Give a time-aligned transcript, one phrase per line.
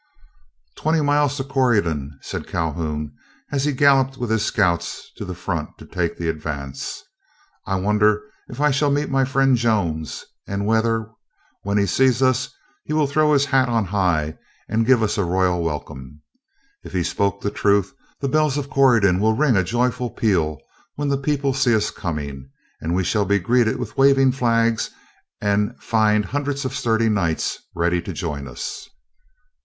[0.75, 3.13] "Twenty miles to Corydon," said Calhoun,
[3.51, 7.03] as he galloped with his scouts to the front to take the advance.
[7.67, 11.11] "I wonder if I shall meet my friend Jones, and whether,
[11.61, 12.49] when he sees us,
[12.83, 16.23] he will throw his hat on high, and give us a royal welcome?
[16.83, 20.57] If he spoke the truth, the bells of Corydon will ring a joyful peal
[20.95, 22.49] when the people see us coming,
[22.81, 24.89] and we shall be greeted with waving flags,
[25.41, 28.89] and find hundreds of sturdy Knights ready to join us."